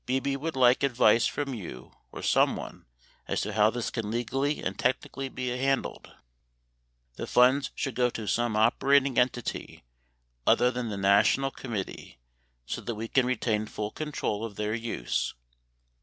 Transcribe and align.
Bebe 0.07 0.35
would 0.35 0.55
like 0.55 0.81
advice 0.81 1.27
from 1.27 1.53
you 1.53 1.95
or 2.11 2.23
someone 2.23 2.87
as 3.27 3.39
to 3.41 3.53
how 3.53 3.69
this 3.69 3.91
can 3.91 4.09
legally 4.09 4.59
and 4.59 4.79
technically 4.79 5.29
be 5.29 5.49
handled. 5.49 6.11
The 7.17 7.27
funds 7.27 7.69
should 7.75 7.93
go 7.93 8.09
to 8.09 8.25
some 8.25 8.55
operating 8.55 9.19
entity 9.19 9.83
other 10.47 10.71
than 10.71 10.89
the 10.89 10.97
national 10.97 11.51
committee 11.51 12.17
so 12.65 12.81
that 12.81 12.95
we 12.95 13.09
can 13.09 13.27
retain 13.27 13.67
full 13.67 13.91
control 13.91 14.43
of 14.43 14.55
their 14.55 14.73
use. 14.73 15.35